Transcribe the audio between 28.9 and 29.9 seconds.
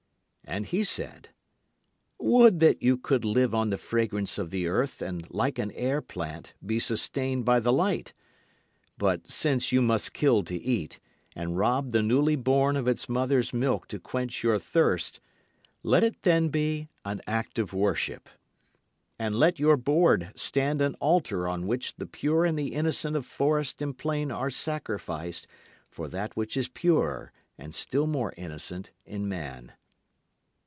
in man.